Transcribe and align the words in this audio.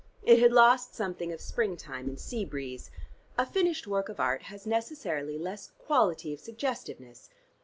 It 0.23 0.39
had 0.39 0.51
lost 0.51 0.95
something 0.95 1.31
of 1.31 1.39
springtime 1.39 2.09
and 2.09 2.19
sea 2.19 2.43
breeze. 2.43 2.89
A 3.37 3.45
finished 3.45 3.85
work 3.85 4.09
of 4.09 4.19
art 4.19 4.41
has 4.41 4.65
necessarily 4.65 5.37
less 5.37 5.73
quality 5.77 6.33
of 6.33 6.39
suggestiveness. 6.39 7.29